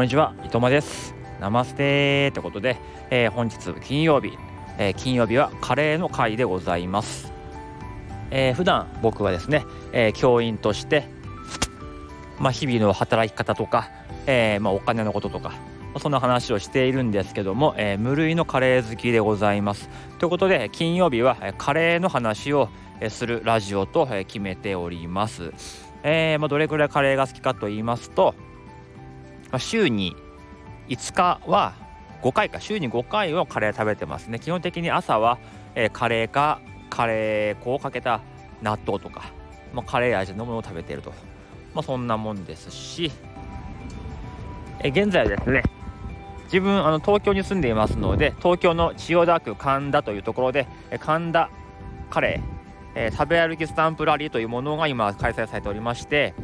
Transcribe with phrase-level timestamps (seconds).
[0.00, 1.14] こんにちは、伊藤間です。
[1.40, 2.78] ナマステってことで、
[3.10, 4.32] えー、本日金曜日、
[4.78, 7.30] えー、金曜日はカレーの会でございます。
[8.30, 11.06] えー、普段僕はですね、え教員として、
[12.38, 13.90] まあ、日々の働き方とか、
[14.26, 15.52] えまあ、お金のこととか、
[15.98, 19.90] そんな話をしているんですけども、え無類のカレー好きでございます。
[20.18, 22.70] ということで金曜日はカレーの話を
[23.10, 25.52] するラジオと決めております。
[26.02, 28.34] えー、まあ、どれくらいカレーが好きかと言いますと、
[29.50, 30.16] まあ、週に
[30.88, 31.74] 5日は
[32.22, 34.38] 5回か週に5回はカレー食べてますね。
[34.38, 35.38] 基本的に朝は、
[35.74, 36.60] えー、カレーか
[36.90, 38.20] カレー粉をかけた
[38.62, 39.32] 納豆とか、
[39.72, 41.10] まあ、カレー味のものを食べていると、
[41.74, 43.10] まあ、そんなもんですし、
[44.80, 45.62] えー、現在はですね
[46.44, 51.48] 自分あの東京に住んでいますので東京の千代田区神田というところでえ神田
[52.10, 56.34] カレー、えー、食べ歩きスタンプラリーというものが今開催されておりまして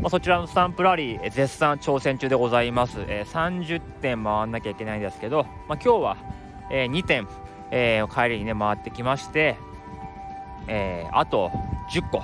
[0.00, 3.00] まあ、そちらのスタンプラリー、絶賛挑戦中でございます。
[3.08, 6.16] えー、30点回んなきゃいけないんですけど、まあ、今日は、
[6.70, 7.26] えー、2点、
[7.72, 9.56] えー、帰りにね、回ってきまして、
[10.68, 11.50] えー、あと
[11.90, 12.22] 10個、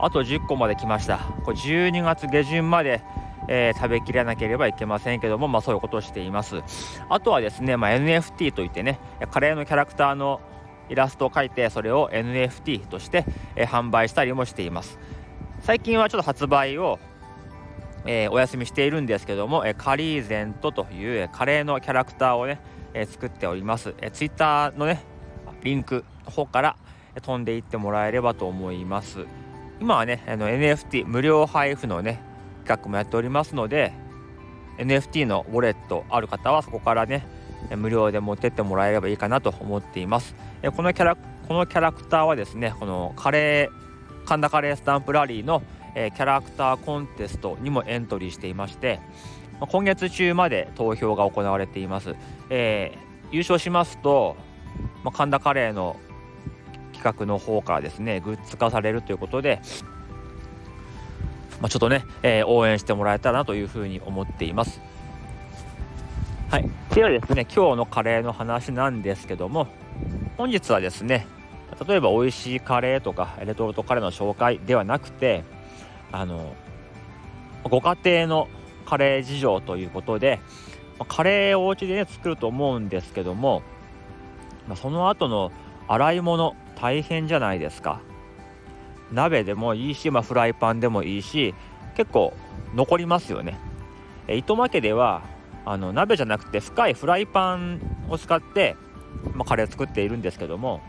[0.00, 1.18] あと10個まで来ました。
[1.44, 3.02] これ12月下旬まで、
[3.46, 6.60] えー、食べきらなければいけませんけども、まあ、そういうことをしています。
[7.08, 8.98] あとはですね、まあ、NFT といってね、
[9.30, 10.40] カレーのキャラクターの
[10.88, 14.98] イラストを描いて、それを NFT として、えー、販売したりもしています。
[15.62, 16.98] 最近はちょっと発売を、
[18.06, 22.60] えー、お休みしているんですけども、えー、カリーゼントという、え、カレーのキャラクターをね、
[22.94, 25.04] え作っております、え Twitter のね
[25.62, 26.76] リンクの方から、
[27.22, 29.26] 飛んでいってもらえればと思います。
[29.80, 32.20] 今はねあの NFT 無料配布のね
[32.64, 33.92] 企画もやっておりますので
[34.76, 37.26] NFT のウォレットある方はそこからね
[37.76, 40.34] 無料で持ってってもらえればいいかなと思っています。
[40.76, 43.89] このキャラこのキャラクターはですねこのカレー
[44.30, 45.60] 神田カレースタンプラリーの、
[45.96, 49.00] えー、キャラクターコンテストにもエントリーしていまして、
[49.58, 52.14] まあ、今月中まで投票が行われています、
[52.48, 54.36] えー、優勝しますと、
[55.02, 55.96] まあ、神田カレーの
[56.92, 59.60] 企画の方からですねグッズ化されるということで、
[61.60, 64.80] まあ、ちょっとね、えー、応援してもらえたらなというふうに思っています。
[66.50, 66.70] はい。
[66.94, 69.66] ではですね今日のカレーの話なんですけども
[70.36, 71.26] 本日はですね
[71.86, 75.44] 例えば美味しいカレーとかレトルトカレーの紹介ではなくて
[76.12, 76.54] あの
[77.64, 78.48] ご家庭の
[78.86, 80.40] カレー事情ということで
[81.08, 83.62] カレーをお家でね作ると思うんですけども、
[84.76, 85.50] その後の
[85.88, 88.00] 洗い物大変じゃないですか。
[89.10, 91.54] 鍋でもいいし、まあ、フライパンでもいいし
[91.96, 92.32] 結構
[92.74, 93.58] 残りますよね。
[94.28, 95.22] 糸間家では
[95.64, 98.76] あの鍋じゃなくて深いフライパンを使って、
[99.34, 100.80] まあ、カレー作っているんですけども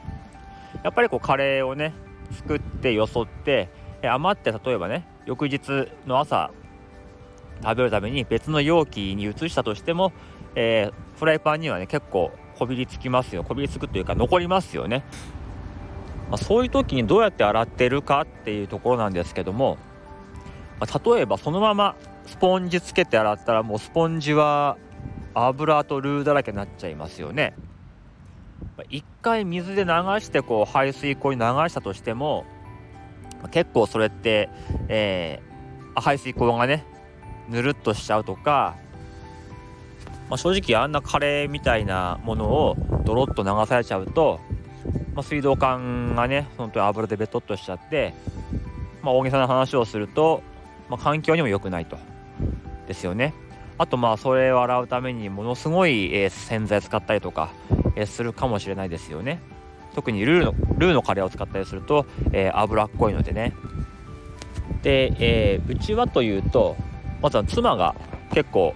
[0.84, 1.94] やっぱりこうカレーをね
[2.32, 3.70] 作ってよそって
[4.04, 6.52] 余って例えばね翌日の朝
[7.64, 10.12] 食べるために別の容器に移したとしても、
[10.56, 13.44] えー、フライパンにはね結構こびりつきますよ。
[13.44, 15.04] こびりつくというか残りますよね、
[16.30, 19.78] まあ、そういう時にどうやって洗ってるかっていうところなんですけども、
[20.80, 21.96] まあ、例えばそのまま
[22.26, 24.78] スポンジつけて洗ったらもうスポンジは
[25.34, 27.54] 油とルーだらけになっちゃいますよね。
[28.90, 32.46] 一回水で流してこう排水溝に流したとしても
[33.52, 34.50] 結構それって、
[34.88, 36.86] えー、排水溝がね
[37.50, 38.76] ぬるっとしちゃうとか、
[40.30, 44.40] まあ、正直あんなカレーみたいなものをドロッと流されちゃうと、
[45.16, 48.14] まあ、水道管がね本当に油でベトっとしちゃって、
[49.02, 50.44] まあ、大げさな話をすると、
[50.90, 51.98] ま、環境にも良くないと
[52.88, 53.34] ですよね。
[53.78, 57.52] あとまあそれを洗うためにものすごい、洗剤使ったりとか、
[57.96, 59.42] えするかもしれないですよね。
[59.94, 63.54] 特にルーのルーのカレーを使ったりすると、えー、脂っこいのでね。
[64.84, 66.76] で、えー、うちはというと
[67.22, 67.96] まずは妻が
[68.32, 68.74] 結構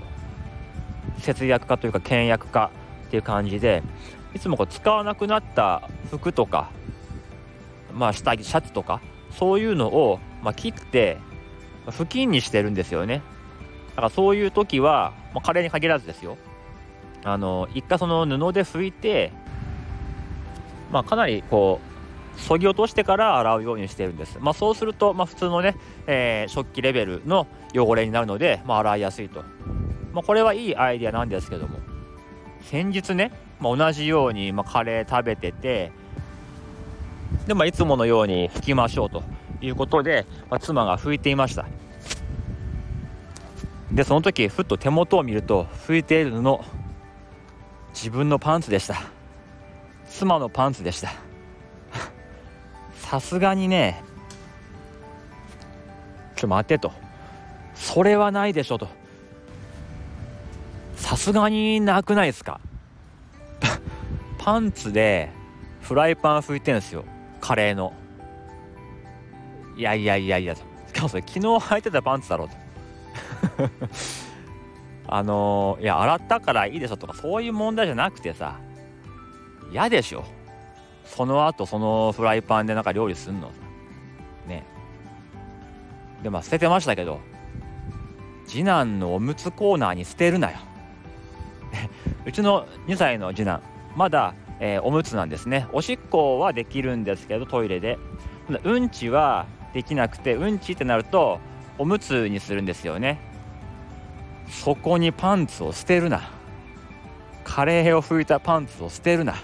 [1.20, 2.70] 節約家というか倹約家
[3.08, 3.82] っていう感じで
[4.36, 6.70] いつもこう使わなくなった服とか
[7.94, 9.02] まあ下着シャツとか
[9.32, 11.18] そういうのを、まあ、切って
[11.90, 13.22] 布巾にしてるんですよね。
[13.90, 16.38] だからそういう時は、まあ、カレーに限らずですよ。
[17.26, 19.34] あの一回その布で拭いて、
[20.92, 21.82] まあ、かなりこ
[22.38, 25.76] うそぎ落としてから洗うようにしてるんです、まあ、そうすると、まあ、普通のね、
[26.06, 29.44] えー、食器レベルの汚れになるので、まあ、洗いやすいと、
[30.14, 31.80] まあ、これはいいアイデアなんですけども。
[32.62, 35.92] 先日ね、まあ、同じように、まあ、カレー食べてて
[37.48, 39.24] で、まあ、いつものように拭きましょうと
[39.62, 41.66] いうことで、まあ、妻が拭いていました。
[43.92, 46.60] でその時ふっと手元を見ると拭いている布
[47.96, 48.98] 自分のパンツでした。
[50.10, 51.14] 妻のパンツでした。
[53.00, 54.04] さすがにね
[56.36, 56.92] ちょっと待てと。
[57.74, 58.90] それはないでしょと。
[60.98, 62.60] さすがになくないですか？
[64.38, 65.32] パンツで
[65.82, 67.06] フライパン拭いてるんですよ。
[67.40, 67.94] カレーの。
[69.78, 70.62] いやいやいやいやと。
[70.88, 72.56] しかもそれ昨日履いてたパンツだろうと。
[75.08, 78.60] あのー、いや洗ったからいいでしょとかそういう問題じゃなくてさ
[79.72, 80.24] 嫌でしょ。
[81.06, 83.52] その後そのフライパンでなんか料理すんの。
[84.48, 84.64] ね。
[86.24, 87.20] でまあ捨ててましたけど
[88.48, 90.58] 次男のおむつコーナーに捨てるなよ。
[92.26, 93.62] うちの2歳の次男
[93.96, 95.68] まだ、えー、おむつなんですね。
[95.72, 97.98] おしっこはできるんですけどトイレで。
[98.64, 101.40] うんちはできなくてうんちってなると
[101.78, 103.35] おむつにするんですよね。
[104.50, 106.30] そこにパンツを捨てるな。
[107.44, 109.36] カレーを拭いたパンツを捨てるな。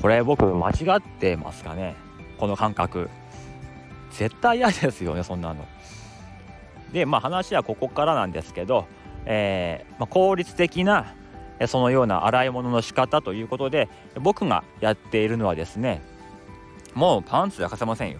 [0.00, 1.96] これ僕間違ってますかね？
[2.38, 3.08] この感覚。
[4.12, 5.66] 絶対嫌ですよねそんなの。
[6.92, 8.86] でまあ話はここからなんですけど、
[9.26, 11.14] えー、まあ、効率的な
[11.66, 13.88] そのような洗い物の仕方ということで
[14.20, 16.02] 僕がやっているのはですね
[16.94, 18.18] もうパンツは貸せませんよ、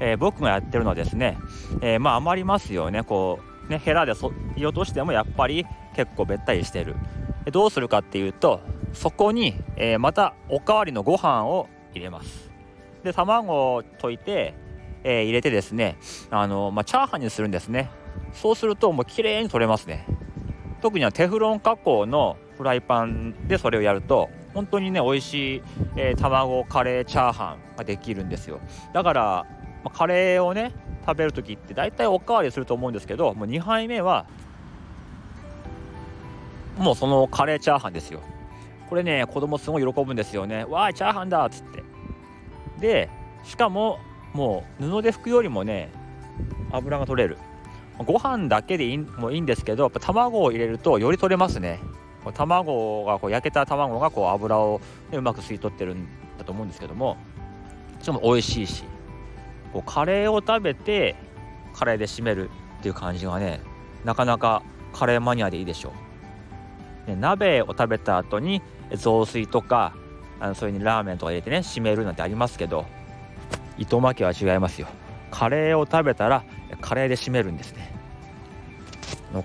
[0.00, 1.38] えー、僕がやってるのはですね、
[1.82, 3.04] えー、まあ余りますよね。
[3.04, 6.96] こうねヘラでそい落としてもやっぱり結構べったりしてる。
[7.52, 8.60] どうするかっていうと
[8.92, 12.50] そこに、えー、またおかわりのご飯を入れます。
[13.02, 14.54] で卵を溶いて、
[15.04, 15.96] えー、入れてですね
[16.30, 17.90] あの、まあ、チャーハンにするんですね。
[18.34, 20.06] そうするともう綺麗に取れますね。
[20.82, 25.62] 特にはテフロン加工のフライパンでそれをやると本当にね美味しい、
[25.96, 28.60] えー、卵カレーチャーハンができるんですよ。
[28.92, 29.46] だから、
[29.84, 30.72] まあ、カレーをね
[31.06, 34.26] 食べる時って大体おかわりすると思うんですけどもう2杯目は
[36.78, 38.20] もうそのカレーチャーハンですよ。
[38.88, 40.64] これね子供すごい喜ぶんですよね。
[40.64, 41.82] わーいチャーハンだっつって。
[42.80, 43.08] で
[43.44, 43.98] しかも
[44.32, 45.90] もう布で拭くよりもね
[46.72, 47.38] 油が取れる。
[47.98, 51.80] ご飯だけでいいもいいんですけどやっぱ卵を入れるとより取れますね。
[52.34, 54.80] 卵がこう焼けた卵がこう油を、
[55.10, 56.06] ね、うまく吸い取ってるん
[56.38, 57.16] だと思うんですけども
[58.00, 58.84] しかも美味しいし。
[59.72, 61.16] こうカレーを食べて
[61.74, 62.50] カレーで締める
[62.80, 63.60] っていう感じがね
[64.04, 64.62] なかなか
[64.92, 65.92] カレーマニアでいいでしょ
[67.06, 68.62] う、ね、鍋を食べた後に
[68.92, 69.94] 雑炊とか
[70.40, 72.86] あのそれにラーメンとか入れてね締めるなんてありますけど
[73.78, 74.88] 糸巻きは違いますよ。
[75.30, 76.44] カレーを食べたら
[76.80, 77.90] カレーで締めるんですね。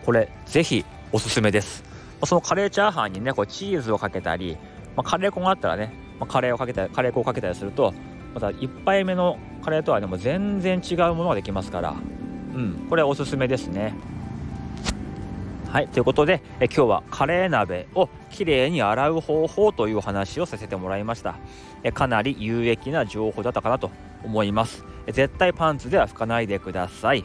[0.03, 1.83] これぜひおすすめです。
[2.23, 4.57] そのカレーチャーハンにねこうチーズをかけたり、
[4.95, 7.93] まあ、カレー粉があったらね、まあ、カレーをかけたりカレー粉をかけたりすると
[8.35, 11.91] また1杯目のカレーとはでも全然違うものができますから。
[11.91, 11.93] う
[12.59, 12.85] ん。
[12.89, 13.95] これおすすめですね。
[15.69, 21.35] はいということでえ今日はカレー鍋をきれいに洗う方法という話をさせてもらいました。
[21.83, 23.89] えかなり有益な情報だったかなと
[24.23, 24.85] 思います。
[25.11, 27.23] 絶対パンツでは拭かないでください、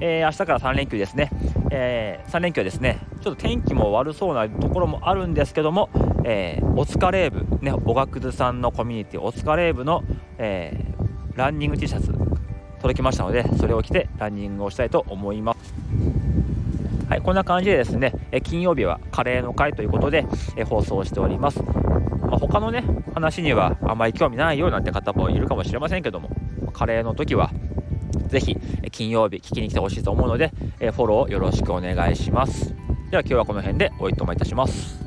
[0.00, 1.30] えー、明日から3連休ですね、
[1.70, 2.98] えー、3連休はですね。
[3.22, 5.88] ちょっと天気も悪そうなところもあるんですけども、
[6.24, 10.02] えー、お疲れ部ねおがくずさんのコミュニティお疲れ部の、
[10.42, 12.12] えー、ランニング T シャツ
[12.80, 15.72] 届きましたのでそれを着てランニングをしたいと思います
[17.08, 20.24] はい、こんな感じでですね、え金曜日はカレーの会ということで、
[20.56, 21.62] え放送しております。
[21.62, 26.30] まあ、他のね、話にはあまり興味ないよなんて方もいるかもしれませんけども、
[26.72, 27.50] カレーの時は、
[28.28, 28.56] ぜひ
[28.90, 32.74] 金曜日聞きに来てほしいと思うので、えフォローよろしくお願いします。
[33.10, 34.98] では今日はこの辺でおいともいたします。